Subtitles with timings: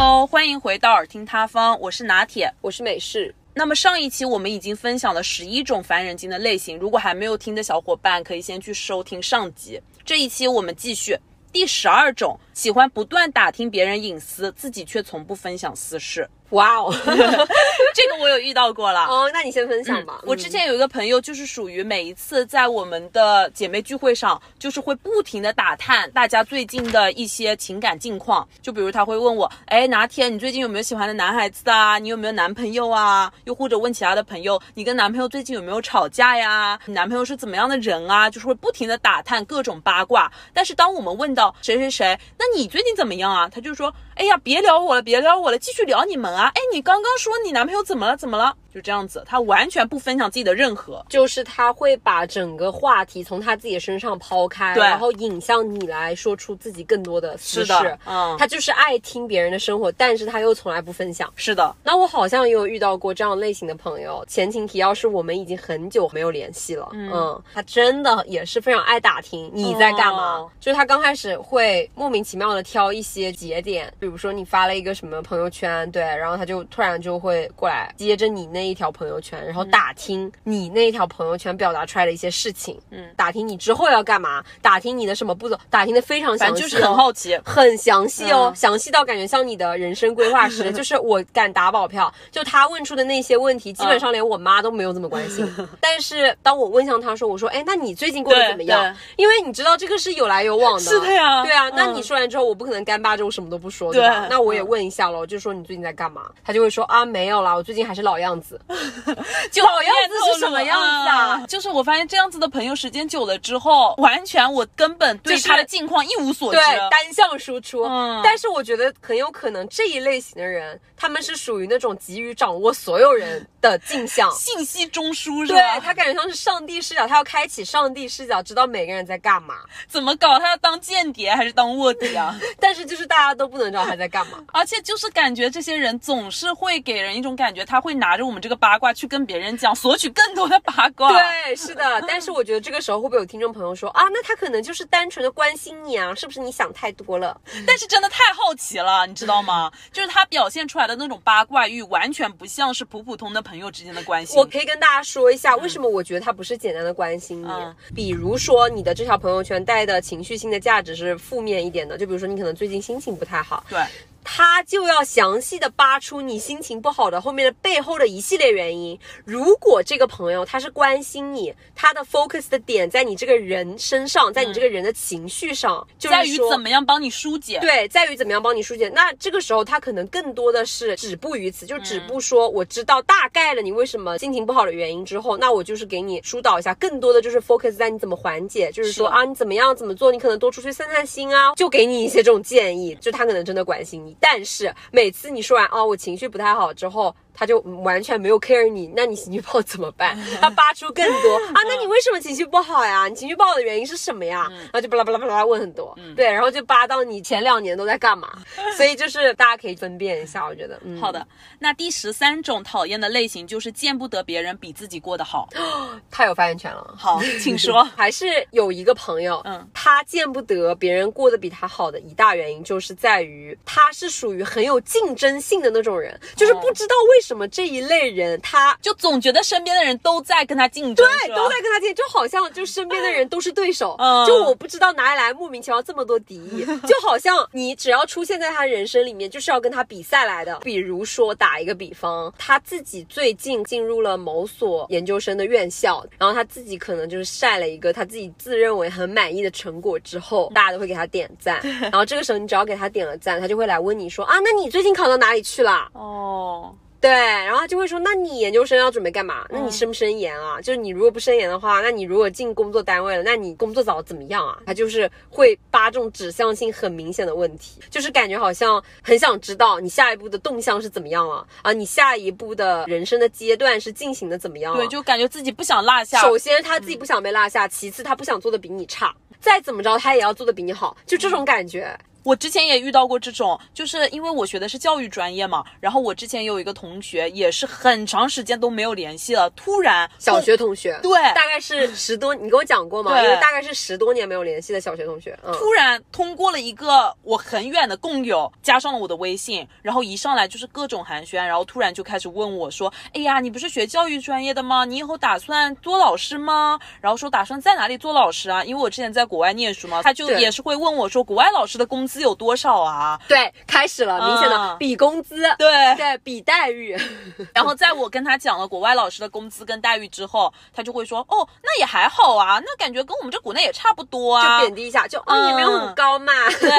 [0.00, 2.54] Hello，欢迎回到耳听他方，我是拿铁。
[2.60, 9.82] 我是美式，那么上一期我们已经分享了十一种烦人精的类型，如果还没有听的小伙伴，可以先去收听上集。
[10.04, 11.18] 这一期我们继续
[11.52, 16.30] 第十二种，喜欢不断打听别人隐私，自己却从不分享私事。
[16.50, 19.04] 哇哦， 这个我有遇到过了。
[19.04, 20.20] 哦，那你先分享吧。
[20.24, 28.48] 我之前有一个朋友，就是属于每一次在我们的姐妹聚会上，就是会不停的打探大家最近的一些情感近况。
[28.62, 31.98] 就比如他会问我，哎，哪天你最近有没有喜欢的男孩子啊？
[31.98, 33.30] 你有没有男朋友啊？
[33.44, 36.78] 又或者问其他的朋友，你跟男朋友最近有没有吵架呀？
[36.86, 38.30] 你男朋友是怎么样的人啊？
[38.30, 40.32] 就是会不停的打探各种八卦。
[40.54, 43.46] 但是当我们问到谁谁谁，那你最近怎么样啊？
[43.48, 46.37] 他就说，哎呀，别聊我了，别聊我了，继续聊你们啊。
[46.46, 48.16] 哎，你刚刚说你男朋友怎么了？
[48.16, 48.56] 怎么了？
[48.72, 51.04] 就这样子，他完全不分享自己的任何。
[51.08, 57.66] 就是他会把整个话题从他自己身上抛开，然后引向你来说出自己更多的私事。
[57.66, 61.32] 是的嗯他就是爱听别人的生活，但是他又从来不分享。
[61.34, 87.38] 是的，那我好像也有遇到过这样类型的朋友，前情提要是我们已经很久没有联系了，嗯他真的也是非常爱打听你在干嘛，哦就是他刚开始会莫名其妙的挑一些节点，比如说你发了一个什么朋友圈，对，然后他就突然就会过来接着你那一条朋友圈，然后打听你那一条朋友圈表达出来的一些事情，嗯，打听你之后要干嘛，打听你的什么步骤，打听的非常详细、哦，就是很好奇。
[87.44, 90.70] 很详细哦，嗯详细到感觉像你的人生规划师。
[90.72, 95.46] 就是我敢打保票，就他问出的那些问题，基本上连我妈都没有这么关心。
[95.80, 98.94] 但是当我问向他说，我说，哎，那你最近过得怎么样？
[99.16, 100.80] 因为你知道这个是有来有往的。
[100.80, 104.26] 是的呀对啊，那嗯你说完之后，我不可能干巴着我什么都不说，对吧？
[104.30, 106.22] 那我也嗯问一下喽，就说你最近在干嘛？
[106.44, 108.47] 他就会说啊，没有啦，我最近还是老样子。
[109.50, 116.58] 就老样子是什么样子啊就是我发现这样子的朋友时间久了之后，完全我根本对他的近况一无所知。
[116.58, 117.82] 对，单向输出。
[117.84, 124.30] 嗯但是我觉得很有可能这一类型的人，他们是属于那种急于掌握所有人的镜像。
[124.34, 125.80] 信息中枢是对吧？
[125.80, 129.54] 他感觉像是上帝视角，他要开启上帝视角，知道每个人在干嘛。
[129.88, 130.38] 怎么搞？
[130.38, 132.38] 他要当间谍还是当卧底啊？
[132.60, 134.38] 但是就是大家都不能知道他在干嘛。
[134.52, 141.10] 而且就是感觉这些人总是会给人一种感觉，他会拿着我们这个八卦去跟别人讲，索取更多的八卦。
[141.10, 142.02] 对，是的。
[142.06, 147.38] 但是我觉得这个时候会不会有听众朋友说啊，那他可能就是单纯的关心你啊，是不是你想太多了？
[147.66, 149.70] 但是真的太好奇了，你知道吗？
[149.92, 154.36] 就是他表现出来的那种八卦欲，完全不像是普普通的朋友之间的关系。
[154.36, 157.48] 我可以跟大家说一下，为什么我觉得他不是简单的关心你。
[157.48, 163.82] 嗯比如说，你的这条朋友圈带的情绪性的价值是负面一点的，就比如说你可能最近心情不太好，对，
[164.30, 168.96] 他就要详细的扒出你心情不好的后面的背后的一系列原因。
[169.24, 177.58] 如果这个朋友他是关心你，他的 focus 的点在你这个人身上，在你这个人的情绪上，就是在于怎么样帮你疏解。
[177.60, 178.90] 对，在于怎么样帮你疏解。
[178.90, 194.17] 那这个时候，他可能更多的是止步于此，就止步说我知道大概了你为什么心情不好的原因之后，那我就是给你疏导一下，更多的就是 focus 在你怎么缓解，就是说是啊你怎么样怎么做，你可能多出去散散心啊，就给你一些这种建议，就他可能真的关心你。
[194.20, 197.14] 但是每次你说完哦我情绪不太好之后。
[197.38, 200.18] 他就完全没有 care 你，那你情绪不好怎么办？
[200.40, 203.06] 他扒出更多啊，那你为什么情绪不好呀？
[203.06, 204.48] 你情绪不好的原因是什么呀？
[204.50, 208.28] 然后就巴拉巴拉巴拉问很多，对，然后就扒到你前两年都在干嘛，
[208.76, 211.24] 所以就是大家可以分辨一下，我觉得，嗯，好的，
[211.60, 215.48] 那第十三种讨厌的类型就是见不得别人比自己过得好。
[216.10, 216.94] 太有发言权了。
[216.98, 217.84] 好，请说。
[217.96, 240.58] 还是有一个朋友，嗯他见不得别人过得比他好的一大原因，就是在于他是属于很有竞争性的那种人，就是不知道为什么这一类人他就总觉得身边的人都在跟他竞争，对，都在跟他竞争，就好像就身边的人都是对手，嗯就我不知道哪里来莫名其妙这么多敌意， 就好像你只要出现在他人生里面，就是要跟他比赛来的。
[240.60, 255.88] 比如说打一个比方，他自己最近进入了某所研究生的院校，然后他自己可能就是晒了一个他自己自认为很满意的成果之后，大家都会给他点赞，然后这个时候你只要给他点了赞，他就会来问你说啊，那你最近考到哪里去了？
[255.92, 259.46] 哦，对，然后他就会说，那你研究生要准备干嘛？
[259.50, 260.60] 那你升不升研啊？
[260.60, 264.58] 就是你如果不升研的话，那你如果进工作单位了，那你工作找得怎么样啊？
[264.66, 271.72] 他就是会扒这种指向性很明显的问题，就是感觉好像很想知道你下一步的动向是怎么样了啊？
[271.72, 274.80] 你下一步的人生的阶段是进行的怎么样了？
[274.80, 276.20] 对，就感觉自己不想落下。
[276.22, 281.96] 首先他自己不想被落下，其次他不想做的比你差，再怎么着他也要做的比你好，就这种感觉。
[282.28, 293.12] 我之前也遇到过这种，就是因为我学的是教育专业嘛，然后我之前有一个同学也是很长时间都没有联系了，突然小学同学，对大概是 十多，你给我讲过吗？
[293.12, 304.84] 对因为大概是十多年没有联系的小学同学，嗯，突然通过了一个我很远的共友，加上了我的微信，然后一上来就是各种寒暄，然后突然就开始问我说：“哎呀，你不是学教育专业的吗？
[304.84, 308.62] 你以后打算做老师吗？”然后说打算在哪里做老师啊？
[308.64, 313.18] 因为我之前在国外念书嘛，他就也是会问我说：“国外老师的工资有多少啊？
[313.28, 316.96] 对，开始了，明显的嗯比工资，？”对，对比待遇，
[317.54, 324.42] 然后在我跟他讲了国外老师的工资跟待遇之后，他就会说：“哦，那也还好啊，那感觉跟我们这国内也差不多啊。
[324.42, 326.70] 就啊。”贬低一下，就哦，也没有很高嘛， 对，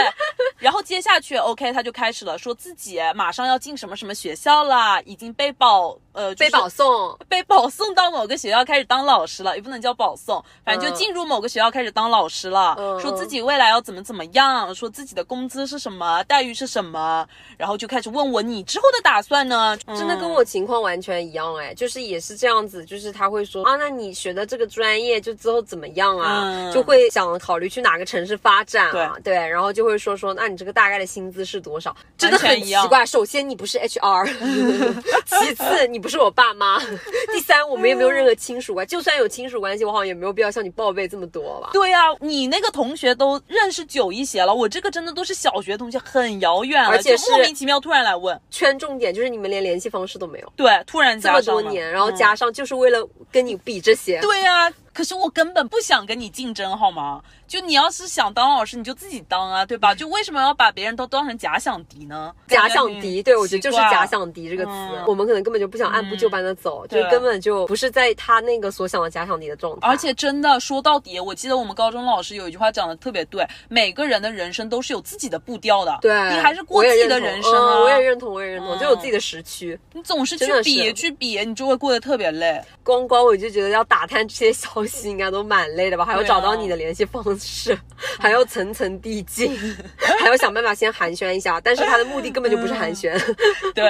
[0.58, 10.98] 然后接下去，OK，他就开始了，说自己马上要进什么什么学校了，已经被保呃、就是被保送，被保送到某个学校开始当老师了，也不能叫保送，反正就嗯。
[11.00, 13.00] 进入某个学校开始当老师了，嗯。
[13.00, 17.28] 说自己未来要怎么怎么样，说自己的工资是什么，待遇是什么，
[17.58, 19.78] 然后就开始问我你之后的打算呢？
[19.88, 26.44] 真的跟嗯我情况完全一样哎，就是也是这样子，就是他会说啊，那你学的这个专业就之后怎么样啊？
[26.46, 31.96] 嗯就会想考虑去哪个城市发展啊，对，然后就会说说，那你这个大概的薪资是多少？
[32.18, 33.06] 真的很奇怪。
[33.06, 34.28] 首先你不是 HR，
[35.26, 36.80] 其次你不是我爸妈，
[37.34, 41.70] 第三我们也没有任何亲属关系，就算有亲属关系，我好像也没有必要向你报备这么多吧。
[41.74, 54.20] 对呀、你那个同学都认识久一些了，我这个真的都是小学同学，很遥远了，而且是莫名其妙突然来问，圈重点就是你们连联系方式都没有，对，突然这么加上了多年，然后嗯加上就是为了跟你比这些。
[54.22, 57.22] 对呀、可是我根本不想跟你竞争，好吗？
[57.48, 59.96] 就你要是想当老师，你就自己当啊，对吧？
[59.96, 62.32] 就为什么要把别人都当成假想敌呢？
[62.48, 69.88] 假想敌，对我觉得就是假想敌这个词，嗯我们可能根本就不想按部就班的走，就根本就不是在他那个所想的假想敌的状态。
[69.88, 79.80] 而且真的说到底，我记得我们高中老师有一句话讲的特别对，每个人的人生都是有自己的步调的，对，你还是过自己的人生啊，嗯我也认同，我也认同，嗯就有自己的时区。
[79.94, 82.62] 你总是去比去比，你就会过得特别累。
[82.84, 84.54] 光光我就觉得要打探这些
[84.84, 87.78] 消息应该都蛮累的吧，还要找到你的联系方式，
[88.20, 89.58] 还要层层递进，
[90.20, 93.12] 还要想办法先寒暄一下，但是他的目的根本就不是寒暄。
[93.74, 93.86] 对，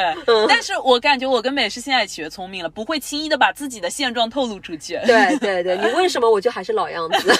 [0.47, 4.99] 但是我感觉我跟美诗现在学聪明了，不会轻易的把自己的现状透露出去。
[5.05, 7.39] 对对对，你问什么我就还是老样子，学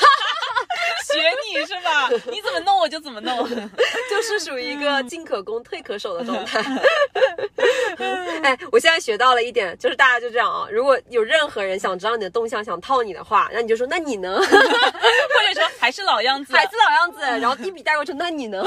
[1.21, 2.09] 你是吧？
[2.31, 3.37] 你怎么弄我就怎么弄。
[4.09, 6.61] 就是属于一个进可攻退可守的状态。
[8.43, 14.35] 哎，我现在学到了一点，就是大家就这样啊，如果有任何人想知道你的动向，想套你的话，那你就说那你呢？
[14.39, 18.63] 或者说还是老样子，还是老样子，然后一笔带过去，那你呢？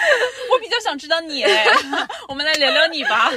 [0.52, 1.44] 我比较想知道你，
[2.28, 3.30] 我们来聊聊你吧。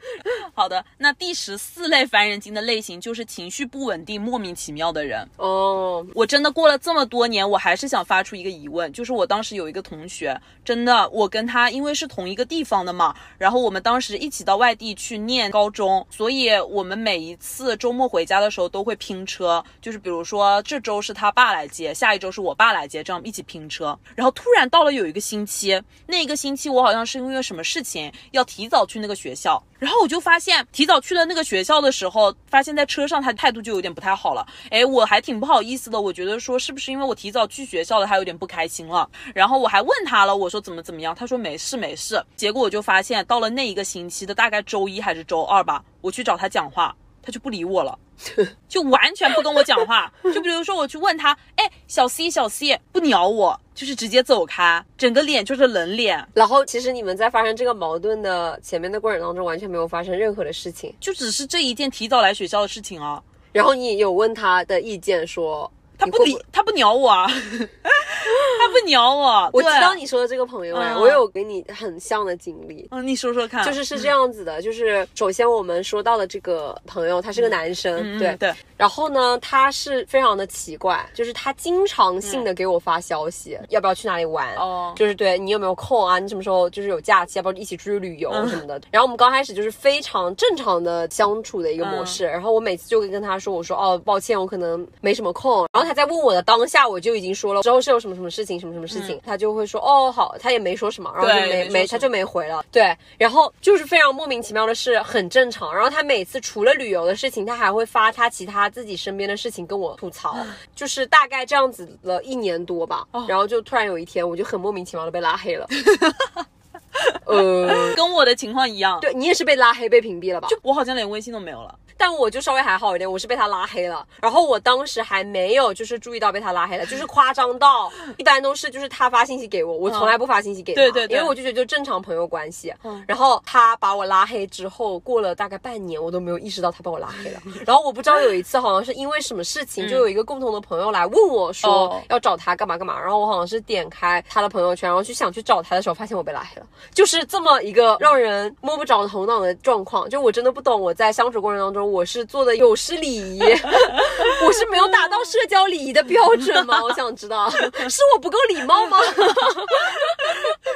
[0.54, 5.28] 好的，那第十四类烦人精的类型就是情绪不稳定、莫名其妙的人。
[5.36, 23.98] 哦，我真的过了这么多年，我还是想发出一个疑问，就是我当时有一个同学，真的，我跟他因为是同一个地方的嘛，然后我们当时一起到外地去念高中，所以我们每一次周末回家的时候都会拼车，就是比如说这周是他爸来接，下一周是我爸来接，这样一起拼车。
[24.14, 34.44] 然后突然到了有一个星期，那一个星期我好像是因为什么事情要提早去那个学校，然后我就发现提早去了那个学校的时候，发现在车上他态度就有点不太好了。
[34.70, 39.08] 哎，我还挺不好意思的，我觉得说是不是因为我提早去学校了，他有点不开心了。
[39.32, 42.20] 然后我还问他了，我说怎么怎么样，他说没事没事。
[42.34, 47.98] 结果我就发现到了那一个星期的大概周一还是周二吧，我去找他讲话，他就不理我了。
[48.68, 60.94] 就完全不跟我讲话，就比如说我去问他，哎，小 C 小 C 不鸟我，就是直接走开，整个脸就是冷脸，然后其实你们在发生这个矛盾的前面的过程当中，完全没有发生任何的事情。
[61.00, 63.22] 就只是这一件提早来学校的事情啊。
[63.52, 69.50] 然后你有问他的意见说，他不理，他不鸟我啊， 他不鸟我。
[69.52, 72.88] 我知对道你说的这个朋友我有给你很像的经历。
[72.90, 84.54] 嗯，你说说看，就是是这样子的，就是首先我们说到的这个朋友，他是个男生，对对，然后呢，他是非常的奇怪，就是他经常性的给我发消息，要不要去哪里玩？
[84.56, 86.18] 哦就是对你有没有空啊？
[86.18, 88.80] 你什么时候就是有假期，要不要一起出去旅游什么的？
[88.90, 95.66] 然后我们刚开始就是非常正常的相处的一个模式，然后我每次就会跟他说，我说哦，抱歉，我可能没什么空。
[95.72, 102.64] 然后他在问我的当下，我就已经说了之后是有什么什么事情，什么什么事情，他就会说哦好，他也没说什么，然后就没没他就没回了。
[102.70, 105.74] 对，然后就是非常莫名其妙的事，很正常。
[105.74, 110.36] 然后他每次除了旅游的事情，他还会发他其他自己身边的事情跟我吐槽，
[110.76, 113.04] 就是大概这样子了一年多吧。
[113.26, 115.66] 然后就突然有一天，我就很莫名其妙的被拉黑了。
[117.26, 120.46] 呃，跟我的情况一样，对你也是被拉黑、被屏蔽了吧？
[120.48, 121.74] 就我好像连微信都没有了。
[122.00, 124.06] 但我就稍微还好一点，我是被他拉黑了。
[124.22, 132.72] 然后我当时还没有就是注意到被他拉黑了，就是夸张到一般都是就是他发信息给我，我从来不发信息给他，对对对因为我就觉得就正常朋友关系。
[133.06, 137.42] 然后他把我拉黑之后，过了大概半年，我都没有意识到他把我拉黑了。
[137.66, 150.08] 然后我不知道有一次好像是因为什么事情，就有一个共同的朋友来问我说哦要找他干嘛干嘛，然后我好像是点开他的朋友圈，然后去想去找他的时候，发现我被拉黑了，就是这么一个让人摸不着头脑的状况。
[150.08, 153.40] 就我真的不懂，我在相处过程当中，我是做的有失礼仪，
[154.46, 156.80] 我是没有达到社交礼仪的标准吗？
[156.82, 158.98] 我想知道，是我不够礼貌吗？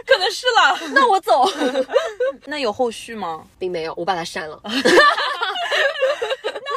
[0.07, 0.79] 可能是了。
[0.93, 1.49] 那我走，
[2.47, 3.45] 那有后续吗？
[3.59, 4.61] 并没有，我把它删了。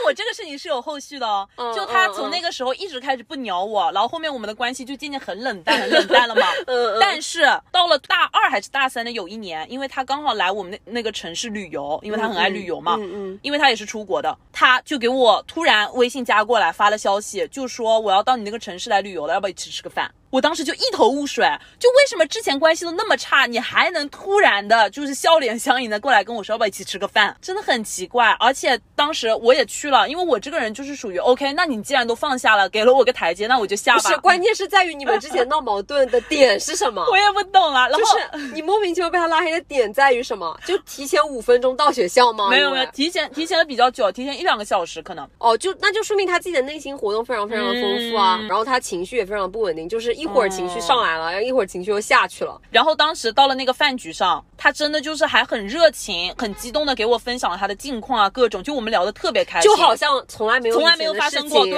[0.08, 6.48] 那我这个事情是有后续的哦，嗯就他嗯从那个时候一直开始不鸟我，然后后面我们的关系就渐渐很冷淡，很冷淡了嘛。
[7.02, 20.10] 但是到了大二还是大三的有一年，因为他刚好来我们那那个城市旅游，因为他很爱旅游嘛，嗯嗯因为他也是出国的，他就给我突然微信加过来发了消息，就说我要到你那个城市来旅游了，要不要一起吃个饭？
[20.30, 21.46] 我当时就一头雾水，
[21.80, 28.36] 就为什么之前关系都那么差，你还能突然的，就是笑脸相迎的过来跟我说要不要一起吃个饭，真的很奇怪。
[28.40, 34.02] 而且当时我也去了，因为我这个人就是属于 OK，那你既然都放下了，给了我个台阶，那我就下吧。
[34.02, 37.06] 不是，关键是在于你们之前闹矛盾的 点是什么？
[37.10, 40.60] 我也不懂啊，然后就是你莫名其妙被他拉黑的点在于什么？
[40.66, 42.50] 就提前五分钟到学校吗？
[42.50, 45.28] 没有没有，提前提前的比较久，提前一两个小时可能。
[45.38, 52.60] 哦，就那就说明他自己的内心活动非常非常的丰富啊，嗯然后他情绪也非常不稳定，就是一会儿情绪上来了，然后一会儿情绪又下去了。
[52.72, 61.78] 然后当时到了那个饭局上，他真的就是还很热情、很激动的给我分享了他的近况啊，各种，就我们聊的特别开心，就好像从来没有从来没有发生过，对。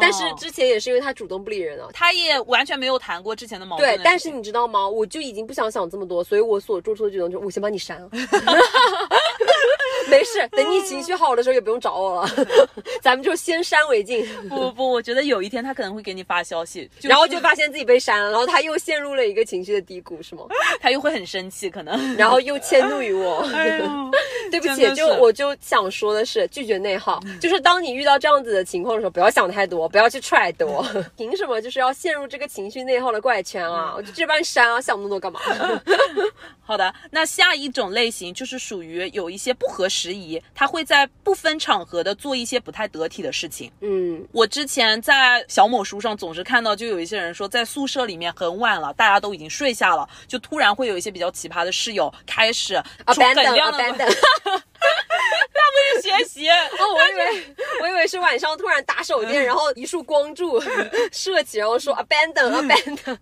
[0.00, 1.90] 但是嗯之前也是因为他主动不理人了。
[1.92, 3.96] 他也完全没有谈过之前的矛盾。
[3.96, 4.88] 对但是你知道吗？
[4.88, 8.08] 我就已经不想想这么多，所以我所做出的举动就是我先把你删了。
[10.14, 12.30] 没事， 等你情绪好的时候也不用找我了，
[13.02, 14.26] 咱们就先删为敬。
[14.48, 20.44] 不不不，我觉得有一天他可能会给你发消息，就是然后就发现自己被删了，然后他又陷入了一个情绪的低谷，是吗？
[20.80, 22.16] 他又会很生气，可能。
[22.16, 23.38] 然后又迁怒于我。
[23.54, 23.80] 哎
[24.50, 30.84] 对不起就我就想说的是，拒绝内耗，就是当你遇到这样子的情况的时候，不要想太多，不要去揣度，
[31.16, 33.94] 凭什么就是要陷入这个情绪内耗的怪圈啊？
[33.96, 35.40] 我就直接把你删啊，想那么多干嘛？
[36.66, 43.70] 好的，那下一种类型就是属于有一些不合时宜，他会在不分场合的做一些不太得体的事情。
[43.80, 52.82] 嗯，我之前在小某书上总是看到，就有一些人说，在宿舍里面很晚了，大家都已经睡下了，就突然会有一些比较奇葩的室友开始
[53.14, 54.06] 出很亮的
[54.84, 56.02] abandon。
[56.02, 56.48] 学习。
[56.50, 57.46] 哦，我以为
[57.80, 60.60] 我以为是晚上突然打手电，然后一束光柱
[61.12, 63.16] 射起，然后说 abandon abandon。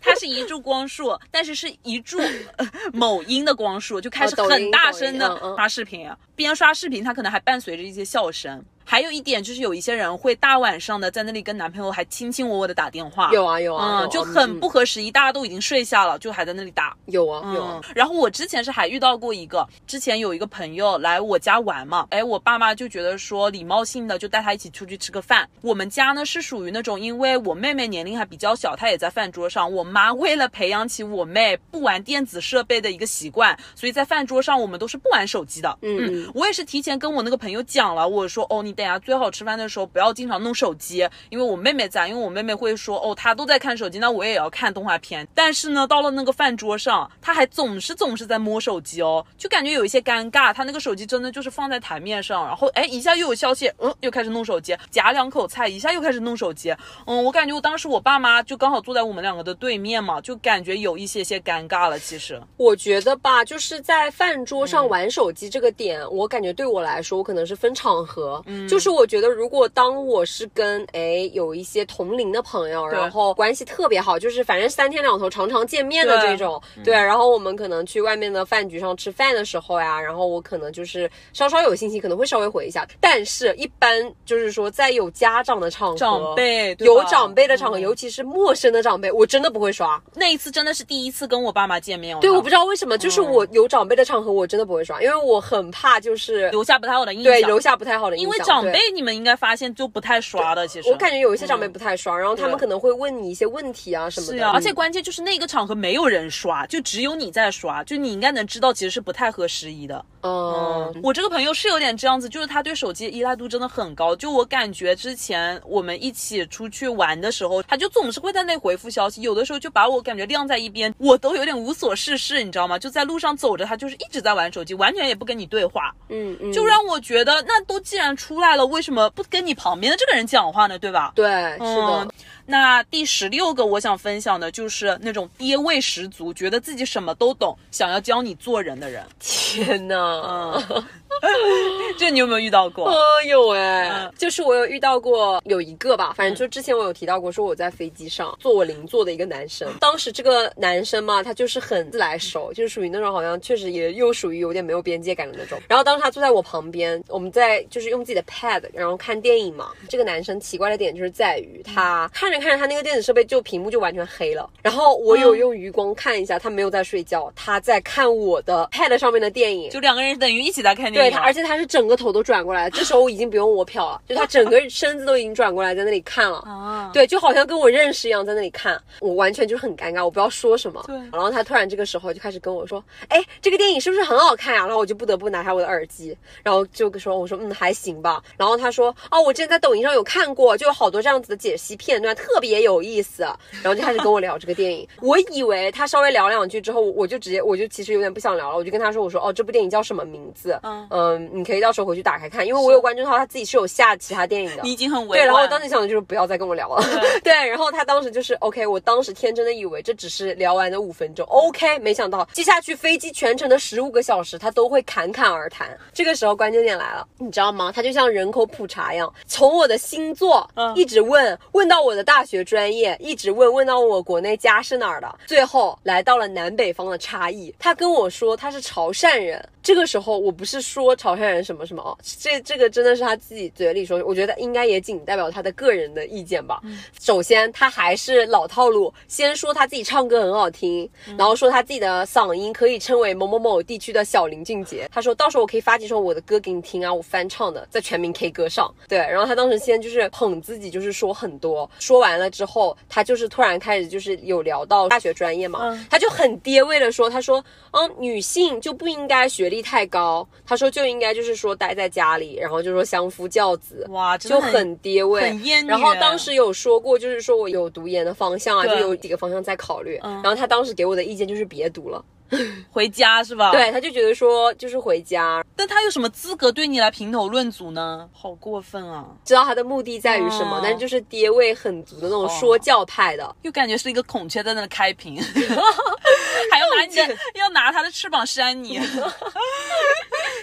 [0.00, 2.18] 它是一柱光束，但是是一柱、
[2.56, 8.64] 呃某音的光束，就开始很大声的刷视频，边刷视频，它可能还伴随着一些笑声。
[8.84, 16.94] 还有一点就是，有一些人会大晚上的在那里跟男朋友还卿卿我我的打电话，有啊有啊，嗯，就很不合时宜，大家都已经睡下了，就还在那里打。
[17.06, 25.48] 有啊有啊嗯，，然后我之前是还遇到过一个，之前有一个朋友来我家玩嘛，哎，我爸妈就觉得说礼貌性的就带他一起出去吃个饭。
[25.62, 35.78] 我们家呢是属于那种，因为我妹妹年龄还比较小，她也在饭桌上，我妈为了培养起我妹不玩电子设备的一个习惯，所以在饭桌上我们都是不玩手机的。
[35.82, 45.26] 嗯嗯我也是提前跟我那个朋友讲了，我说哦，你等一下最好吃饭的时候不要经常弄手机，因为我妹妹在，因为我妹妹会说哦，她都在看手机，那我也要看动画片。
[45.34, 50.52] 但是呢，到了那个饭桌上，她还总是总是在摸手机哦，就感觉有一些尴尬。
[50.52, 56.74] 她那个手机真的就是放在台面上，然后哎一下又有消息，嗯，又开始弄手机，夹两口菜，一下又开始弄手机。
[57.06, 61.98] 嗯，我感觉我当时我爸妈就刚好坐在我们两个的对面嘛，就感觉有一些些尴尬了。
[61.98, 68.42] 其实，我觉得吧，就是在饭桌嗯上玩手机这个点，我感觉对我来说，我可能是分场合。
[68.46, 87.84] 嗯就是我觉得，如果当我是跟哎有一些同龄的朋友，然后关系特别好，就是反正三天两头常常见面的这种，对，然后我们可能去外面的饭局上吃饭的时候呀，然后我可能就是稍稍有信息，可能会稍微回一下，但是一般就是说在有家长的场合，长辈有长辈的场合，嗯。
[87.84, 90.02] 尤其是陌生的长辈，我真的不会刷。
[90.14, 97.30] 那一次真的是第一次跟我爸妈见面，对，我不知道为什么，就是我有长辈的场合，我真的不会刷，因为我很怕就是留下不太好的印象。
[97.30, 98.24] 对留下不太好的印象。
[98.24, 104.48] 因为对长辈你们应该发现就不太刷的，其实我感觉有一些长辈不太刷，然后他们可能会问你一些问题啊什么的。
[104.50, 110.04] 而且嗯关键就是那个场合没有人刷，就只有你在刷，就你应该能知道其实是不太合时宜的。
[110.22, 114.16] 嗯，我这个朋友是有点这样子，就是他对手机依赖度真的很高。
[114.16, 122.78] 就我感觉之前我们一起出去玩的时候，他就总是会在那回复消息，有的时候就把我感觉晾在一边，我都有点无所事事，你知道吗？
[122.78, 130.78] 就在路上走着，他就是一直在玩手机，完全也不跟你对话，嗯嗯，就让我觉得，那都既然出来了，为什么不跟你旁边的这个人讲话呢？
[130.78, 131.12] 对吧？
[131.14, 132.10] 对，是的嗯，
[132.46, 139.04] 那第十六个我想分享的就是那种爹味十足，觉得自己什么都懂，想要教你做人的人。
[139.18, 139.96] 天哪！
[139.96, 140.84] 嗯，
[141.98, 142.88] 这你有没有遇到过？
[142.88, 142.94] 哦，
[143.26, 144.12] 有哎、嗯。
[144.18, 155.58] 就是我有遇到过有一个吧，反正就之前我有提到过，说我在飞机上坐我邻座的一个男生，当时这个男生嘛，他就是很自来熟，就是属于那种好像确实也又属于有点没有边界感的那种。
[155.68, 159.70] 然后当时他坐在我旁边，我们在就是用自己的 pad，然后看电影嘛。
[159.88, 165.38] 这个男生奇怪的点就是在于他看着看着他那个电子设备就屏幕就完全黑了，然后我有嗯。
[165.38, 176.38] 用余光看一下，他没有在睡觉，他在看我的 pad 上面的电影，就两个人等于一起在看电影，对他，而且他是整个头都转过来，这时候我已经不用我瞟了，就他整个身子都已经转过来在那里看了。
[176.38, 180.82] 啊， 对，就好像跟我认识一样，在那里看，我完全就是很尴尬，我不知道说什么。
[180.86, 193.22] 对然后他突然这个时候就开始跟我说：“哎，这个电影是不是很好看啊？”然后我就不得不拿下我的耳机，然后就说：“我说嗯，还行吧。”然后他说：“哦，我之前在抖音上有看过，就有好多这样子的解析片段，特别有意思。”
[193.62, 194.86] 然后就开始跟我聊这个电影。
[195.00, 200.58] 我以为他稍微聊两句之后，我就直接我就其实有点不想聊了，我就跟他说：“我说哦，这部电影叫什么名字？
[200.62, 205.18] 嗯嗯，你可以到时候回去打开看，因为我有关注到他自己是有下其他电影的。”你已经很委婉。
[205.18, 206.82] 对，然后我当时想的就是不要再跟我聊了。
[207.24, 215.76] 对， 然后他当时就是 OK，我当时天真的以为这只是聊完的五分钟，OK，没想到接下去飞机全程的十五个小时，他都会侃侃而谈。
[215.92, 217.72] 这个时候关键点来了，你知道吗？
[217.74, 227.54] 他就像人口普查一样，从我的星座嗯一直问问到我的大学专业，一直问问到我国内家是哪儿的，最后来到了南北方的差异。
[227.58, 236.60] 他跟我说他是潮汕人，这个时候我不是说潮汕人什么什么哦，这这个真的是他自己嘴里说，我觉得应该也仅代表他的个人的意见吧。
[237.00, 244.88] 首先，他还是老套路，先说他自己唱歌很好听，然后说他自己的嗓音可以称为某某某地区的小林俊杰。
[244.92, 248.74] 他说到时候我可以发几首我的歌给你听啊，我翻唱的，在全民 K 歌上。
[248.88, 255.86] 对，然后他当时先就是捧自己，就是说很多，说完了之后，他就是突然开始就是有聊到大学专业嘛，嗯。
[255.90, 263.86] 他就很爹味的说，他说，嗯，女性就不应该学历太高，他说就应该就是说待在家里，然后就说相夫教子。
[263.90, 270.00] 哇，真就的很爹味，很厌女然后当时有说过，就是说我有读研的方向啊，就有几个方向在考虑。
[270.02, 272.04] 嗯然后他当时给我的意见就是别读了，
[272.70, 273.52] 回家是吧？。
[273.52, 278.08] 对，他就觉得说就是回家，但他有什么资格对你来评头论足呢？
[278.12, 279.04] 好过分啊！
[279.24, 283.34] 知道他的目的在于什么，哦但就是爹味很足的那种说教派的。
[283.42, 285.20] 又感觉是一个孔雀在那开屏，
[286.50, 288.80] 还要拿你的，要拿他的翅膀扇你。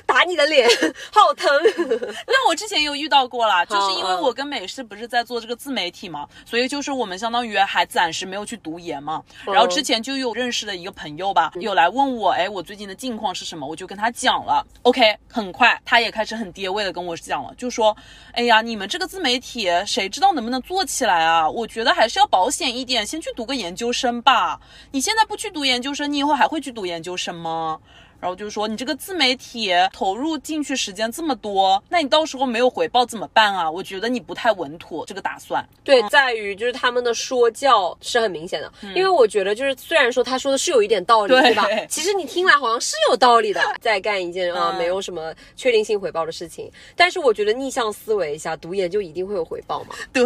[0.06, 0.68] 打你的脸，
[1.12, 1.48] 好疼。
[2.28, 9.24] 那我之前有遇到过啦，就是因为我跟美式不是在做这个自媒体嘛，所以就是我们相当于还暂时没有去读研嘛。
[9.46, 13.66] 然后之前就有认识的一个朋友吧，有来来问我，哎，我最近的近况是什么？
[13.66, 14.64] 我就跟他讲了。
[14.84, 17.98] OK，很快他也开始很跌位的跟我讲了，就说，
[18.34, 21.50] 哎呀，你们这个自媒体谁知道能不能做起来啊？
[21.50, 24.62] 我觉得还是要保险一点，先去读个研究生吧。
[24.92, 27.80] 你现在不去读研究生，你以后还会去读研究生吗？
[28.22, 33.70] 然后就是说，你这个自媒体投入进去时间这么多，那你到时候没有回报怎么办啊？
[33.70, 35.68] 我觉得你不太稳妥这个打算。
[35.84, 41.66] 对，在于就是他们的说教是很明显的，因为我觉得就是虽然说他说的是有一点道理，对对吧？
[41.90, 50.24] 其实你听来好像是有道理的，在干一件啊、嗯没有什么确定性回报的事情，但是我觉得逆向思维一下，读研就一定会有回报嘛， 对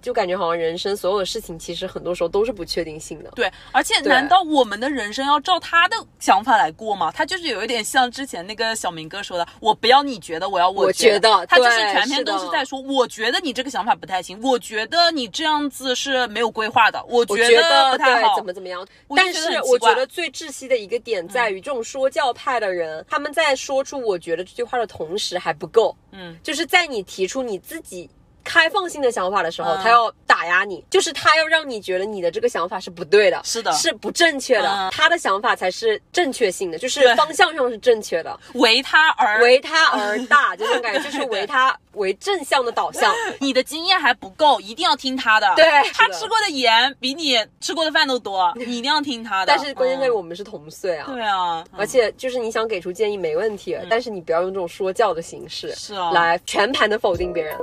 [0.00, 3.30] 就感觉好像人生所有的事情其实很多时候都是不确定性的。
[3.32, 7.10] 对，而且难道我们的人生要照他的想法来过吗？
[7.12, 18.44] 他就是有一点像之前那个小明哥说的，我不要你觉得，我要我我觉得他就是全篇都是在说，我觉得你这个想法不太行，我觉得你这样子是没有规划的，我我觉觉得不太好，怎。
[18.44, 18.86] 么怎么样。
[19.16, 28.08] 但是我觉得最窒息的一个点在于，这种说教派的人，他们在说出“我觉得”这句话的同时还不够，嗯，就是在你提出你自己。
[28.46, 30.12] 开放性的想法的时候，嗯他要
[30.44, 43.14] 打打压你，就是他要让你觉得你的这个想法是不对的，是的是不正确的，嗯他的想法才是正确性的，就是方向上是正确的， 为他而为他而大， 这种感觉就是为他为正向的导向。
[43.40, 45.50] 你的经验还不够，一定要听他的。
[45.56, 49.46] 对他吃过的盐比你吃过的饭都多，你一定要听他的。
[49.46, 51.06] 但是关键在于嗯我们是同岁啊。
[51.10, 57.56] 对啊，而且就是你想给出建议没问题，但是你不要用这种说教的形式，是啊来全盘的否定别人。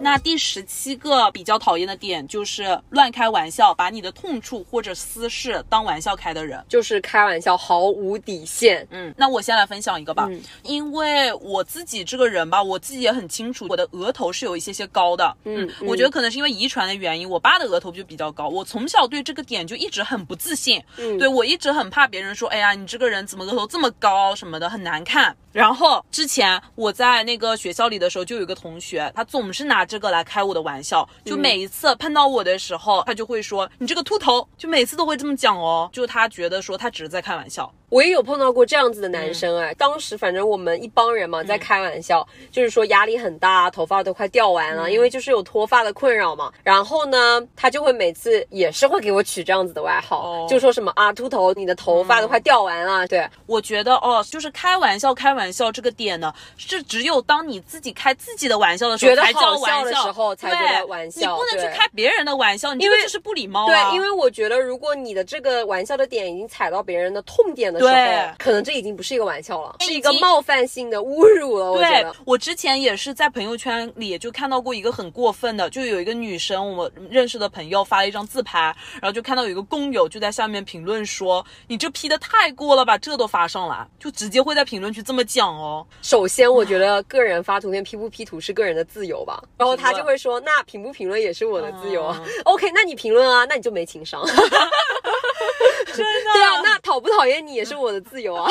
[0.00, 6.64] 那第十七个比较讨厌的点就是乱开玩笑，把你的痛处或者私事当玩笑开的人。
[6.68, 15.36] 就是开玩笑毫无底线，嗯，那我先来分享一个吧，嗯因为我自己这个人吧，我自己也很清楚，我的额头是有一些些高的。
[15.44, 20.82] 嗯嗯我觉得可能是因为遗传的原因，我爸的额头就比较高，我从小对这个点就一直很不自信。
[20.96, 25.36] 嗯对我一直很怕别人说，哎呀，你这个人怎么额头这么高什么的，很难看。
[25.52, 37.72] 然后之前我在那个学校里的时候，就有个同学，他总是拿这个来开我的玩笑，就每一次碰到我的时候，他就会说你这个秃头，就每次都会这么讲哦，就他觉得说他只是在开玩笑。
[37.90, 46.52] 我也有碰到过这样子的男生哎，当时反正我们一帮人嘛在开玩笑，就是说压力很大，头发都快掉完了，因为就是有脱发的困扰嘛。
[46.62, 50.46] 然后呢，他就会每次也是会给我取这样子的外号，哦。
[50.48, 59.84] 就说什么啊秃头，你的头发都快掉完了，对，我觉得哦，就是开玩笑，开玩笑这个点呢，是只有当你自己开自己的玩笑的时候觉得才叫好玩笑。
[59.84, 63.90] 的时候才觉得对玩笑你不能去开别人的玩笑，你因为这是不礼貌啊。
[63.90, 71.72] 对，因为我觉得，如果你的这个玩笑的点已经踩到别人的痛点的时候对，可能这已经不是一个玩笑了，是一个冒犯性的侮辱了。
[71.72, 85.86] 我觉对得，我之前也是在朋友圈里就看到过一个很过分的，就有一个女生，我认识的朋友发了一张自拍，然后就看到有一个工友就在下面评论说：“你这 P 的太过了吧，这都发上来，就直接会在评论区这么讲哦。
[86.02, 89.42] 首先，我觉得个人发图片 P 不 P 图是个人的自由吧。
[89.56, 92.14] 然后他就会说，那评不评论也是我的自由。
[92.44, 94.22] OK，那你评论啊，那你就没情商。
[95.94, 98.50] 真的对啊，那讨不讨厌你也是我的自由啊。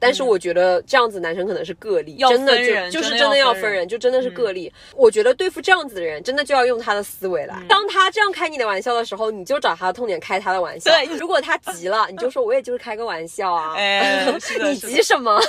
[0.00, 4.72] 但是我觉得这样子男生可能是个例，要真的分人就就是真的要分人就真的是个例。
[4.96, 7.62] 我觉得对付这样子的人，真的就要用他的思维来。
[7.68, 10.90] 当他这样开你的玩笑的时候，你就找他的痛点开他的玩笑。
[10.90, 13.74] 对如果他急了，你就说我也就是开个玩笑啊。
[13.76, 14.26] 哎
[14.62, 15.40] 你急什么？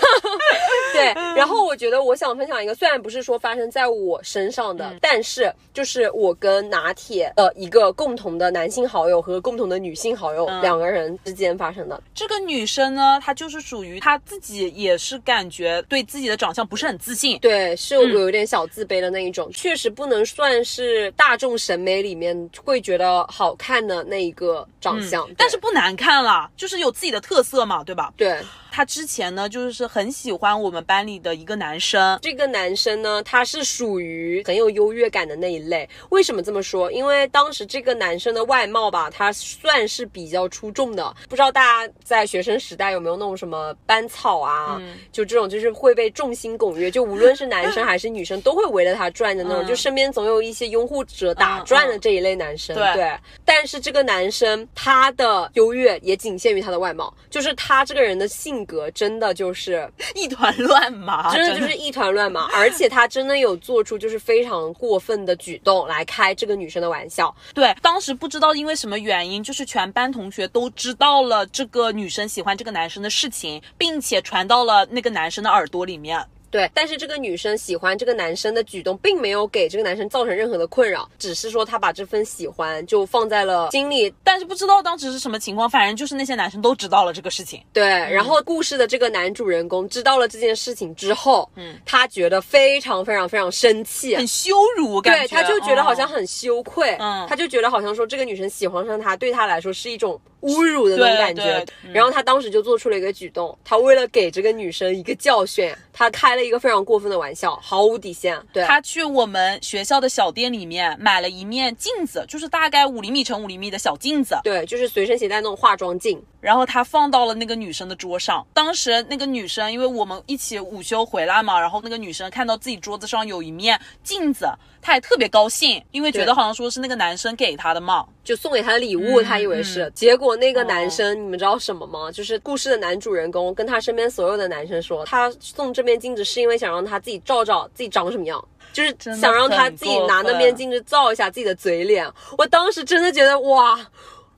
[0.93, 12.01] 对，然后我觉得我想分享一个，虽然不是说发生在我身上嗯的，但是就是我跟拿铁的一个共同的男性好友和共同的女性好友、嗯两个人之间发生的。
[12.13, 17.39] 这个女生呢，她就是属于她自己也是感觉对自己的长相不是很自信。
[17.39, 28.13] 对，是有嗯有点小自卑的那一种，确实不能算是大众审美里面会觉得好看的那一个长相，对但是不难看啦，就是有自己的特色嘛，对吧？
[28.17, 28.39] 对
[28.73, 35.89] 他之前呢，就是很喜欢我们班里的一个男生，这个男生呢，他是属于很有优越感的那一类。
[36.07, 36.89] 为什么这么说？
[36.89, 41.13] 因为当时这个男生的外貌吧，他算是比较出众的。
[41.27, 52.75] 不知道大家在学生时代有没有那种什么班草啊，嗯就这种就是会被众星拱月，就无论是男生 还是女生都会围着他转的那种，嗯就身边总有一些拥护者打转的这一类男生。
[52.75, 53.11] 对对，
[53.45, 59.89] 但是这个男生他的优越也仅限于他的外貌，就是他这个人的性格真的就是。
[60.13, 67.33] 一团乱麻， 真的就是一团乱麻，而且他真的有做出就是非常过分的举动来开这个女生的玩笑。
[67.53, 67.73] 对。
[67.81, 76.23] 当时不知道因为什么原因，就是全班同学都知道了这个女生喜欢这个男生的事情，并且传到了那个男生的耳朵里面。
[76.49, 84.13] 对，但是这个女生喜欢这个男生的举动，并没有给这个男生造成任何的困扰，只是说她把这份喜欢就放在了心里。
[84.21, 87.63] 但是不知道当时是什么情况，反正就是那些男生都知道了这个事情。
[87.71, 101.65] 对，然后故事的这个男主人公知道了这件事情之后，嗯，他觉得非常非常非常生气，很羞辱，感对，觉他就觉得好像嗯很羞愧，嗯他就觉得好像说这个女生喜欢上他，对他来说是一种侮辱的那种感觉。
[101.83, 108.39] 嗯然后他当时就做出了一个举动，他为了给这个女生一个教训，他开了一个非常过分的玩笑，毫无底线。
[108.53, 116.21] 对，他去我们学校的小店里面买了一面镜子，就是大概五厘米乘五厘米的小镜子，对，就是随身携带那种化妆镜。
[116.41, 118.45] 然后他放到了那个女生的桌上。
[118.53, 124.49] 当时那个女生，因为我们一起午休回来嘛，然后那个女生看到自己桌子上有一面镜子，
[124.81, 128.05] 她也特别高兴，因为觉得好像说是那个男生给她的嘛。
[128.23, 132.11] 就送给她的礼物，嗯以为是，嗯结果那个男生，你们知道什么吗？
[132.11, 142.07] 就是故事的男主人公跟他身边所有的男生说，他送这面镜子是因为想让他自己照照自己长什么样，就是想让他自己拿那面镜子照一下自己的嘴脸。
[142.37, 143.79] 我当时真的觉得哇。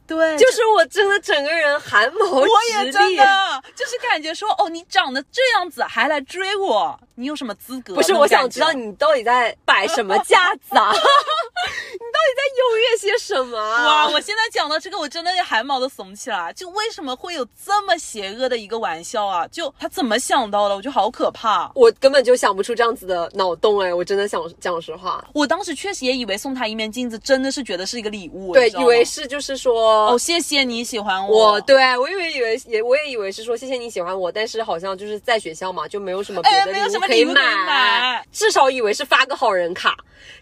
[0.06, 3.16] 对，就是我真的整个人汗毛我也直立。
[3.16, 7.96] 真的就是感觉说，哦，你长得这样子还来追我，你有什么资格？
[7.96, 10.92] 不是，我想知道你到底在摆什么架子啊？
[10.94, 13.86] 你到底在优越些什么啊？
[13.86, 14.10] 哇！
[14.10, 16.54] 我现在讲到这个，我真的汗毛都耸起来。
[16.54, 19.46] 就为什么会有这么邪恶的一个玩笑啊？
[19.50, 20.76] 就他怎么想到的？
[20.76, 21.70] 我觉得好可怕。
[21.76, 23.94] 我根本就想不出这样子的脑洞哎！
[23.94, 31.54] 我真的想讲实话，我当时确实也以为送他一面镜子，真的是觉得是一个礼物，对，以为是就是说哦，谢谢你喜欢我。
[31.54, 39.98] 我对我以为以为也我也以为是说谢谢你喜欢我，但是好像就是在学校嘛，就没有什么别的哎没有什么可以买至少以为是发个好人卡，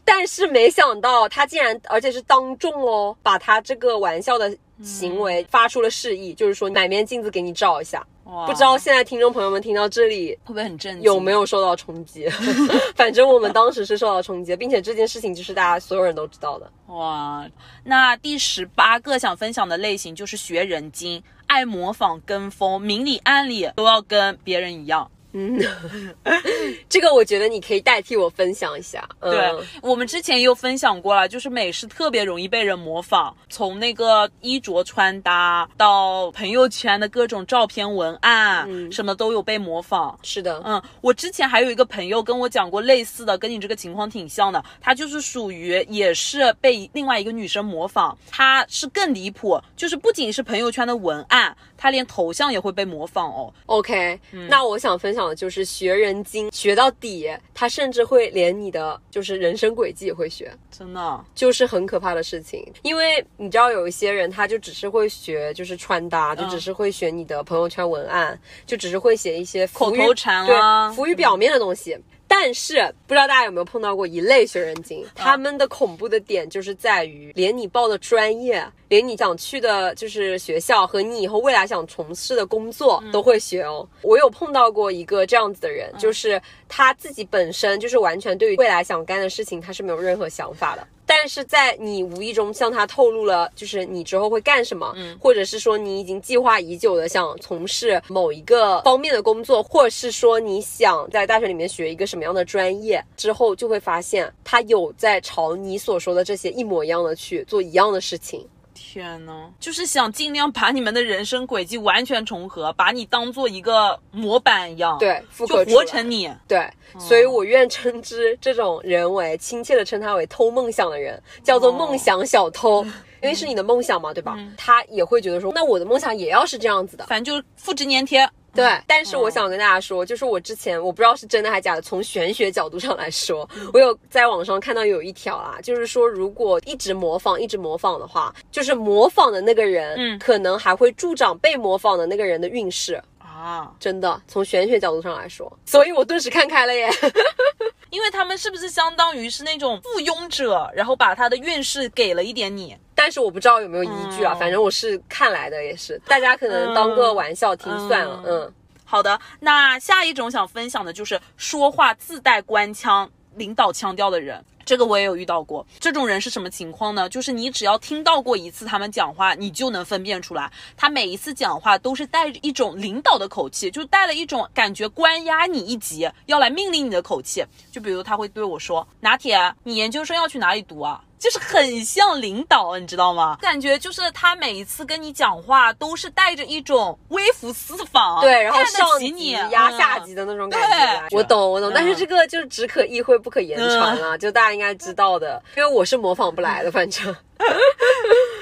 [0.05, 4.53] 但是没想到他竟然而且是当众哦，把他这个玩笑的
[4.83, 8.05] 行为发出了示意，就是说买面镜子给你照一下。
[8.25, 11.03] 哇不知道现在听众朋友们听到这里会不会很震惊？
[11.03, 12.27] 有没有受到冲击？
[12.95, 16.69] 反正我们当时是受到冲击的，并且这件事情就是大家所有人都知道的。
[16.87, 17.49] 哇，
[17.85, 25.09] 那第十八个想分享的类型就是学人精，爱模仿跟风，明里暗里都要跟别人一样。
[26.89, 29.07] 这个我觉得你可以代替我分享一下。
[29.19, 40.17] 嗯、对，我们之前也有分享过了，就是美式特别容易被人模仿，从那个衣着穿搭到朋友圈的各种照片文案，什么都有被模仿。
[40.23, 44.63] 是的，嗯，我之前还有一个朋友跟我讲过类似的，跟你这个情况挺像的。
[44.79, 53.51] 他就是属于也是被另外一个女生模仿，他是更离谱，就是不仅是朋友圈的文案，他连头像也会被模仿哦。
[53.65, 62.71] OK，、那嗯我想分享的就是学人精，学到底，他甚至会连你的就是人生轨迹也会学，真的，就是很可怕的事情。
[62.83, 71.97] 因为你知道有一些人，他就只是会学就是穿搭，就只是会学你的朋友圈文案，就只是会写一些口头禅啊对，浮于表面的东西。
[72.33, 83.85] 但是不知道大家有没有碰到过一类学人精，他们的恐怖的点就是在于，连你报的专业，连你想去的就是学校和你以后未来想从事的工作都会学哦。
[84.01, 90.87] 我有碰到过一个这样子的人，就是他自己本身就是完全对于未来想干的事情他是没有任何想法的。
[91.13, 108.47] 但是在你无意中向他透露了，就是你之后会干什么，或者是说你已经计划已久的想从事某一个方面的工作，或者是说你想在大学里面学一个什么样的专业，之后就会发现他有在朝你所说的这些一模一样的去做一样的事情。
[108.81, 116.29] 天呐，就是想尽量把你们的人生轨迹完全重合，把你当做一个模板一样，，对，复就活成你。
[116.47, 116.67] 对，
[116.97, 122.83] 所以我愿称之这种人为亲切的称他为偷梦想的人，叫做梦想小偷。
[123.21, 124.35] 因为是你的梦想嘛，对吧？
[124.57, 127.05] 他也会觉得说，那我的梦想也要是这样子的。
[127.05, 128.27] 反正就是复制粘贴。
[128.53, 140.19] 对，但是我想跟大家说，就是我之前我不知道是真的还是假的，从玄学角度上来说，我有在网上看到有一条啊，就是说如果一直模仿，一直模仿的话，就是模仿的那个人，嗯。
[140.19, 143.01] 可能还会助长被模仿的那个人的运势。
[143.41, 146.89] 啊，真的，从玄学角度上来说，所以我顿时看开了耶。
[147.89, 152.77] 因为他们是不是相当于是那种附庸者，然后把他的运势给了一点你？
[152.95, 158.53] 但是我不知道有没有依据啊，嗯反正我是看来的，也是大家可能当个玩笑听算了，嗯嗯
[158.85, 164.41] 好的，那下一种想分享的就是说话自带官腔、领导腔调的人。
[164.71, 165.67] 这个我也有遇到过。
[165.81, 167.09] 这种人是什么情况呢？
[167.09, 177.43] 就是你只要听到过一次他们讲话，你就能分辨出来，他每一次讲话都是带着一种领导的口气，就带了一种感觉关押你一级，要来命令你的口气。
[177.69, 183.37] 就比如他会对我说：“拿铁，你研究生要去哪里读啊？”就是很像领导，你知道吗？
[183.39, 197.15] 感觉就是他每一次跟你讲话都是带着一种微服私访，对，然后看上级得起你压下嗯级的那种感觉我懂，我懂，嗯但是这个就是只可意会不可言传了，就大家应该知道的，因为我是模仿不来的， 反正。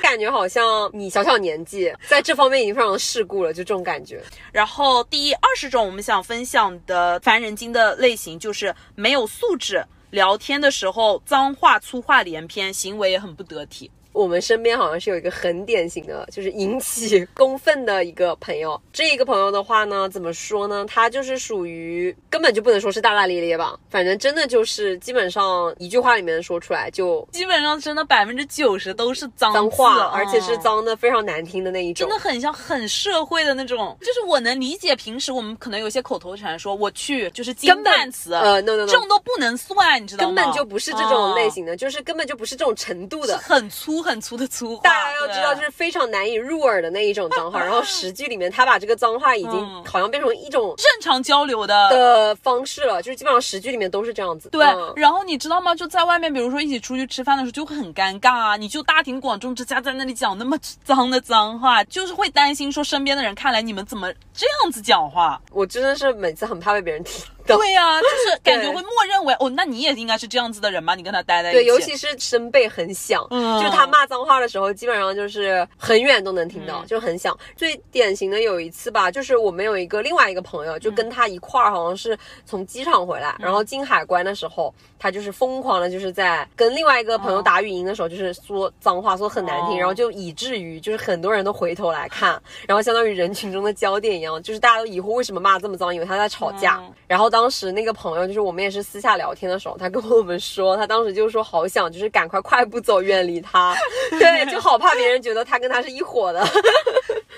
[0.01, 4.21] 感觉好像你小小年纪在这方面已经非常的世故了，就这种感觉。
[4.51, 13.91] 然后第二十种我们想分享的烦人精的类型就是没有素质，聊天的时候脏话粗话连篇，行为也很不得体。
[14.11, 18.79] 我们身边好像是有一个很典型的，就是引起公愤的一个朋友。
[18.91, 20.85] 这一个朋友的话呢，怎么说呢？
[20.87, 32.19] 他就是属于根本就不能说是大大咧咧吧，反正真的就是基本上一句话里面说出来就基本上真的百分之九十都是脏脏话，嗯而且是脏的非常难听的那一种真的。
[32.19, 40.35] 很像很社会的那种，就是我能理解，平时我们可能有些口头禅说我去，就是金根本蛋词，呃，no no 这 no，这种都不能算，你知道吗？
[40.35, 43.37] 根本就不是这种类哦型的，就是根本就不是这种程度的。
[43.37, 44.81] 是很粗粗很粗的粗话。
[44.83, 47.59] 大家要知道，就是非常难以入耳的那一种脏话。
[47.63, 51.89] 然后十句里面，他把这个脏话已经嗯好像变成一种正常交流的。
[51.89, 54.49] 的方式了，就是基本上十句里面都是这样子。
[54.49, 55.75] 对，嗯然后你知道吗？
[55.75, 58.55] 就在外面，比如说一起出去吃饭的时候，就会很尴尬啊！
[58.55, 65.41] 你就大庭广众之下在那里讲那么脏的脏话， 就是会担心说身边的人看来你们怎么这样子讲话？
[65.51, 67.57] 我真的是每次很怕被别人听到。
[67.57, 70.95] 对呀、 就是感觉会默认为哦，那你也应该是这样子的人吧？
[70.95, 77.37] 你跟他待在一起，对，尤其是声贝很响，嗯就是他骂脏话的时候，基本上就是很远都能听到，嗯就很响。
[77.55, 96.77] 最典型的有一次吧，就是我们有一个另外一个朋友，就跟他一块儿，好像是从机场回来，然后进海关的时候，他就是疯狂的，就是在跟另外一个朋友打语音的时候，就是说脏话，说很难听，哦然后就以至于就是很多人都回头来看，然后相当于人群中的焦点一样，就是大家都疑惑为什么骂这么脏，以为他在吵架。
[96.79, 103.73] 嗯然后当当时那个朋友，就是我们也是私下聊天的时候，他跟我们说，他当时就说好想就是赶快快步走，远离他，
[104.11, 106.45] 对，就好怕别人觉得他跟他是一伙的。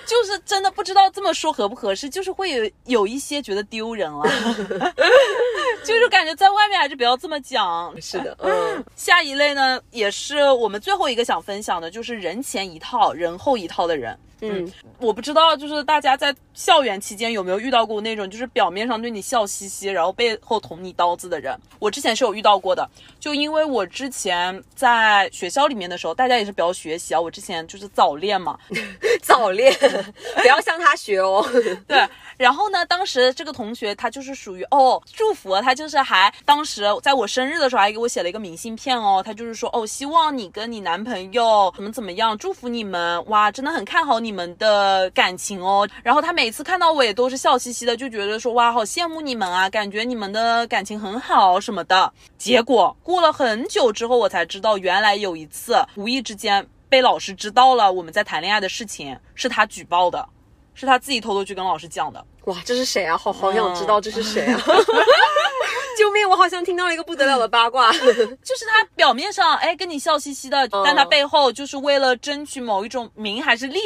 [0.06, 4.22] 就是真的不知道这么说合不合适，就是会有有一些觉得丢人了，
[5.84, 7.94] 就是感觉在外面还是不要这么讲。
[8.00, 14.18] 是的，嗯，下一类呢，也是我们最后一个想分享的，就是人前一套，人后一套的人。
[14.44, 21.56] 嗯，我不知道，就是大家在校园期间有没有遇到过那种，就是表面上对你笑嘻嘻，然后背后捅你刀子的人。
[21.78, 22.84] 我之前是有遇到过的，
[23.20, 27.20] 就因为我之前在学校里面的时候，大家也是比较学习啊。
[27.20, 28.58] 我之前就是早恋嘛，
[29.22, 29.72] 早恋，
[30.40, 31.44] 不要向他学哦。
[31.86, 45.88] 对，然后呢，当时这个同学他就是属于哦祝福，他就是还当时在我生日的时候还给我写了一个明信片哦，他就是说哦希望你跟你男朋友怎么怎么样，祝福你们，哇，真的很看好你们的感情哦。
[46.02, 52.12] 然后他每次看到我也都是笑嘻嘻的，就觉得说哇好羡慕你们啊，感觉你们的感情很好什么的。
[52.38, 60.28] 结果过了很久之后，我才知道原来有一次无意之间被老师知道了我们在谈恋爱的事情，是他举报的。
[60.74, 62.22] 是他自己偷偷去跟老师讲的。
[62.44, 63.16] 哇，这是谁啊？
[63.16, 64.60] 好好想知道这是谁啊！
[65.98, 66.28] 救命！
[66.28, 67.90] 我好像听到了一个不得了的八卦。
[67.96, 73.80] 就是他表面上哎跟你笑嘻嘻的，但他背后就是为了争取某一种名还是利，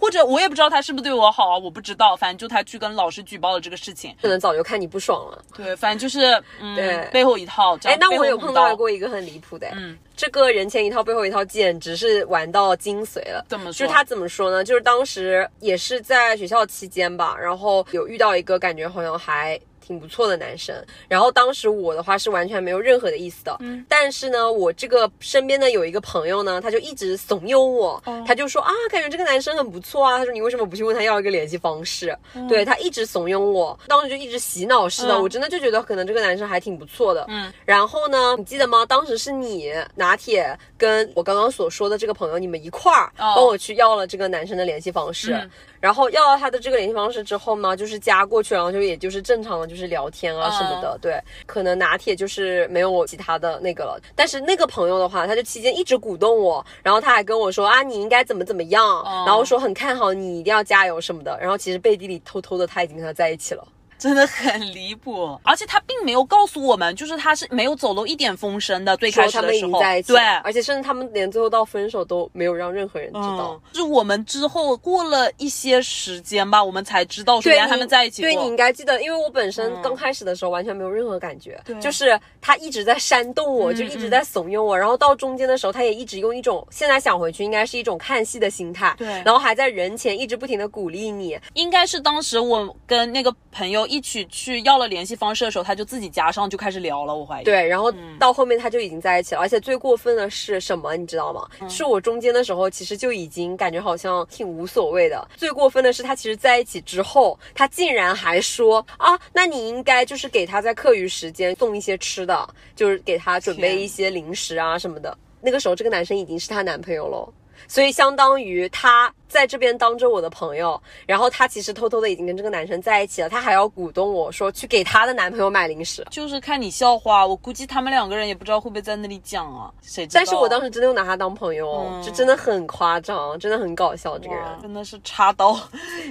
[0.00, 4.14] 或者我也不知道他是不是对我好啊，我不知道，反正就他去跟老师举报了这个事情。
[4.22, 5.44] 可能早就看你不爽了。
[5.56, 7.76] 对，反正就是嗯对背后一套。
[7.78, 13.44] 这哎那我有碰到过一个很离谱的，嗯，这个人前一套背后一套，简直是玩到精髓了。
[13.48, 13.78] 怎么说？
[13.80, 14.64] 就是他怎么说呢？
[14.64, 20.72] 就是当时也是在学校期间吧，然后有遇到一个感觉好像还挺不错的男生。
[21.08, 32.16] 然后当时我的话是完全没有任何的意思的，嗯，但是呢，我这个身边的有一个朋友呢，他就一直怂恿我，哦他就说啊，感觉这个男生很不错啊，他说你为什么不去问他要一个联系方式？
[32.48, 37.52] 对他一直怂恿我，当时就一直洗脑似的，嗯我真的就觉得可能这个男生还挺不错的，嗯。
[37.64, 38.86] 然后呢，你记得吗？
[38.86, 45.32] 当时是你拿铁跟我刚刚所说的这个朋友，你们一块儿哦帮我去要了这个男生的联系方式。
[45.34, 45.50] 嗯
[45.80, 50.98] 然后要到他的这个联系方式之后呢，就是加过去，然后就也就是正常的就是聊天啊什么的。
[51.00, 54.00] 对，可能拿铁就是没有我其他的那个了。
[54.14, 61.38] 但是那个朋友的话，他就期间一直鼓动我，然后他还跟我说啊，你应该怎么怎么样，然后说很看好你，一定要加油什么的。
[61.40, 63.66] 然后其实背地里偷偷的他已经跟他在一起了。
[64.00, 68.96] 真的很离谱，而且他并没有告诉我们，就是他是没有走漏一点风声的。
[68.96, 73.60] 最开始的时候，经在一起，对，而且甚至他们连最后到分手都没有让任何人知道。
[73.74, 78.30] 是我们之后过了一些时间吧，我们才知道说对原来他们在一起过。
[78.30, 79.82] 对你应该记得，因为我本身嗯。
[79.82, 81.78] 刚开始的时候完全没有任何感觉，对。
[81.80, 89.06] 就是他一直在煽动我，嗯就一直在怂恿我，然后到中间的时候，他也一直用一种现在想回去应该是一种看戏的心态，对。
[89.24, 101.46] 然后还在人前一直不停的鼓励你，应该是当时我跟那个朋友一起去要了联系方式的时候，他就自己加上就开始聊了，我怀疑。，对，然后嗯到后面他就已经在一起了，而且最过分的是什么，你知道吗？
[101.60, 115.16] 嗯是我中间的时候其实就已经感觉好像挺无所谓的，最过分的是他其实在一起之后，他竟然还说啊，那你应该就是给他在课余时间送一些吃的，就是给他准备一些零食啊什么的。
[115.42, 117.32] 那个时候这个男生已经是她男朋友了。
[117.70, 126.04] 所以相当于他在这边当着我的朋友，然后他其实偷偷的已经跟这个男生在一起了，他还要鼓动我说去给他的男朋友买零食。
[126.10, 130.18] 就是看你笑话，我估计他们两个人也不知道会不会在那里讲啊，谁知道？
[130.18, 134.18] 但是我当时真的有拿他当朋友哦，嗯这真的很夸张，真的很搞笑。
[134.18, 135.56] 这个人真的是插刀，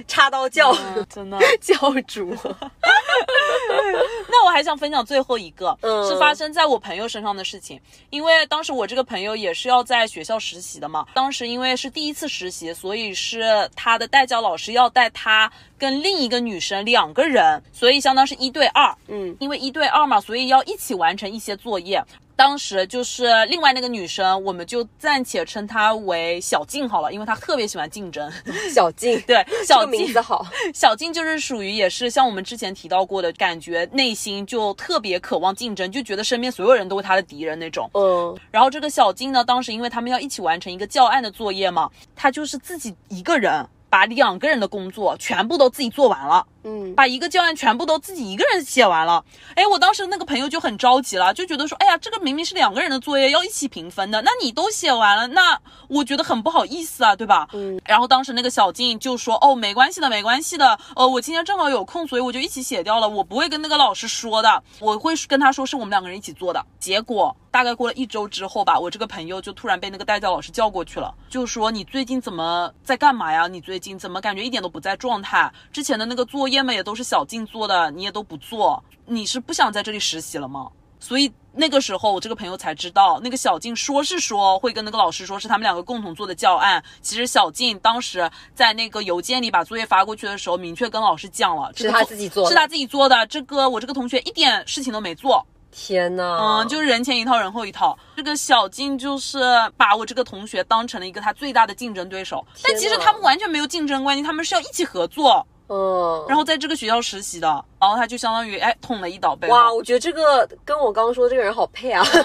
[0.08, 1.38] 插刀教、嗯真的。
[1.60, 2.34] 教主，
[4.32, 7.80] 那我还想分享最后一个，嗯是发生在我朋友身上的事情。
[8.10, 18.94] 因为当时我这个朋友也是要在学校实习的嘛，当时因为是第一次实习，所以是他的代教老师要带他跟另一个女生两个人，所以相当是一对二。
[19.08, 22.02] 嗯，因为一对二嘛，所以要一起完成一些作业。
[22.40, 28.32] 当时就是另外那个女生，我们就暂且称她为小静好了，因为她特别喜欢竞争。
[28.72, 37.90] 小静，对，这小个名静字好， 小静就是属于也是像我们之前提到过的，感觉内心就特别渴望竞争，就觉得身边所有人都是她的敌人那种。
[37.92, 46.46] 嗯，然后这个小静呢，当时因为他们要一起完成一个教案的作业嘛，她就是自己一个人把两个人的工作全部都自己做完了。
[46.62, 49.24] 嗯，把一个教案全部都自己一个人写完了。
[49.54, 57.48] 哎，我当时那个朋友就很着急了，就觉得说，哎呀，这个明明是两个人的作业，要一起平分的，那你都写完了，那我觉得很不好意思啊，对吧？
[57.54, 57.80] 嗯。
[57.86, 66.62] 然后当时那个小静就说，哦，没关系的，没关系的，呃，我今天正好有空，所以我就一起写掉了，我不会跟那个老师说的，我会跟他说是我们两个人一起做的。
[66.78, 73.48] 结果大概过了一周之后吧，我这个朋友就突然被那个代教老师叫过去了，就说你最近怎么在干嘛呀？
[73.48, 75.52] 你最近怎么感觉一点都不在状态？
[75.72, 80.70] 之前的那个作业嘛也都是小静做的，你也都不做，你是不想在这里实习了吗？
[81.02, 93.26] 所以那个时候，我这个朋友才知道，那个小静说是说会跟那个老师说是他们两个共同做的教案，其实小静当时在那个邮件里把作业发过去的时候，明确跟老师讲了，这是个他自己做的是他自己做的。
[93.28, 97.96] 这个我这个同学一点事情都没做，天呐，嗯，就是人前一套，人后一套。
[98.16, 99.38] 这个小静就是
[99.76, 107.46] 把我这个同学当成了一个他最大的竞争对手，但其实他们完全没有竞争关系，他们是要一起合作，嗯，然后在这个学校实习的，
[107.80, 112.24] 然后他就相当于哎捅了一刀呗，哇，我觉得这个跟我刚刚说的这个人好配啊，嗯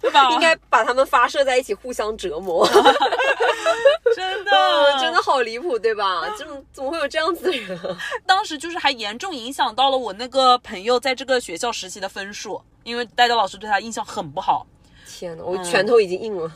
[0.00, 0.30] 对吧？
[0.34, 2.68] 应该把他们发射在一起，互相折磨。
[4.16, 6.28] 真的 嗯，真的好离谱，对吧？
[6.36, 7.96] 怎么怎么会有这样子的人啊？
[8.26, 14.66] 当时就是还严重影响到了我那个朋友在这个学校实习的分数，因为代教老师对他印象很不好。
[15.06, 16.50] 天呐，我拳头已经硬了，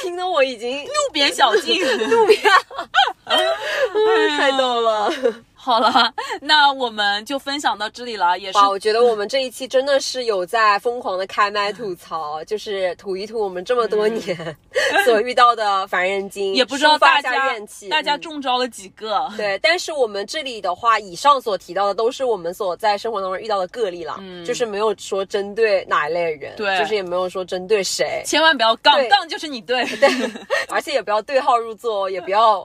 [0.00, 1.80] 听得我已经路边小静，
[2.10, 2.40] 路边，
[4.36, 5.12] 太逗了。
[5.64, 14.56] 好了， 那我们就分享到这里了，也是哇，我觉得我们这一期真的是有在疯狂的开麦吐槽，就是吐一吐我们这么多年
[15.06, 19.30] 所遇到的烦人精，也不知道大家怨气，大家嗯中招了几个。
[19.36, 30.10] 对，但是我们这里的话，以上所提到的都是我们所在生活当中遇到的个例了，就是没有说针对哪一类人，嗯对就是也没有说针对谁，千万不要杠杠就是你对，对，
[30.68, 32.60] 而且也不要对号入座，也不要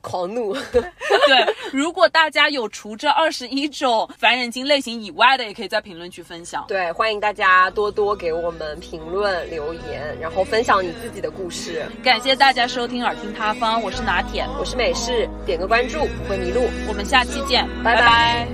[0.00, 0.54] 狂怒。
[0.72, 6.64] 对，如果大家家有除这二十一种烦人精类型以外的，也可以在评论区分享。
[6.68, 11.84] 对，欢迎大家多多给我们评论留言，然后分享你自己的故事。
[12.02, 16.68] 感谢大家收听耳听他方，我是拿铁，我是美式，点个关注不会迷路。
[16.88, 18.46] 我们下期见，拜拜。